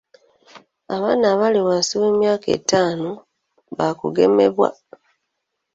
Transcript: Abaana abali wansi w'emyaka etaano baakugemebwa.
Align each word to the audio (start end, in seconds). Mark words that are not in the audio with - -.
Abaana 0.95 1.25
abali 1.33 1.59
wansi 1.67 1.93
w'emyaka 2.01 2.47
etaano 2.57 3.11
baakugemebwa. 3.77 4.69